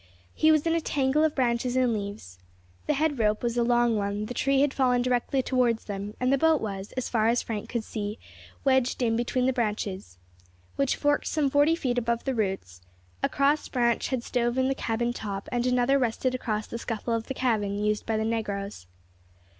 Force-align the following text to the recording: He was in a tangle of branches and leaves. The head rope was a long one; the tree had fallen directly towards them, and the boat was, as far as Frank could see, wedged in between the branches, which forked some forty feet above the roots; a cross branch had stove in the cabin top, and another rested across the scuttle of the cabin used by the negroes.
He 0.33 0.51
was 0.51 0.65
in 0.65 0.73
a 0.73 0.81
tangle 0.81 1.23
of 1.23 1.35
branches 1.35 1.75
and 1.75 1.93
leaves. 1.93 2.39
The 2.87 2.95
head 2.95 3.19
rope 3.19 3.43
was 3.43 3.55
a 3.55 3.61
long 3.61 3.95
one; 3.97 4.25
the 4.25 4.33
tree 4.33 4.61
had 4.61 4.73
fallen 4.73 5.03
directly 5.03 5.43
towards 5.43 5.85
them, 5.85 6.15
and 6.19 6.33
the 6.33 6.39
boat 6.39 6.59
was, 6.59 6.91
as 6.93 7.07
far 7.07 7.27
as 7.27 7.43
Frank 7.43 7.69
could 7.69 7.83
see, 7.83 8.17
wedged 8.63 9.03
in 9.03 9.15
between 9.15 9.45
the 9.45 9.53
branches, 9.53 10.17
which 10.75 10.95
forked 10.95 11.27
some 11.27 11.51
forty 11.51 11.75
feet 11.75 11.99
above 11.99 12.23
the 12.23 12.33
roots; 12.33 12.81
a 13.21 13.29
cross 13.29 13.67
branch 13.67 14.07
had 14.07 14.23
stove 14.23 14.57
in 14.57 14.69
the 14.69 14.73
cabin 14.73 15.13
top, 15.13 15.47
and 15.51 15.67
another 15.67 15.99
rested 15.99 16.33
across 16.33 16.65
the 16.65 16.79
scuttle 16.79 17.13
of 17.13 17.27
the 17.27 17.35
cabin 17.35 17.77
used 17.77 18.07
by 18.07 18.17
the 18.17 18.25
negroes. 18.25 18.87